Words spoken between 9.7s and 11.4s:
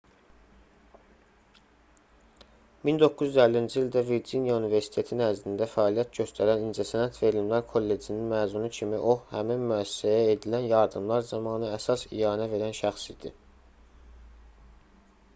müəssisəyə edilən yardımlar